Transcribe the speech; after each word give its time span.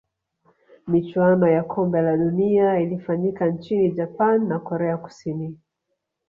michuano 0.87 1.47
ya 1.49 1.63
kombe 1.63 2.01
la 2.01 2.17
dunia 2.17 2.79
ilifanyika 2.79 3.45
nchini 3.47 3.91
japan 3.91 4.47
na 4.47 4.59
korea 4.59 4.97
kusini 4.97 5.57